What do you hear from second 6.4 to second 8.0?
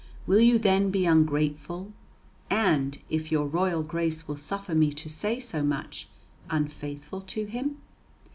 unfaithful to Him?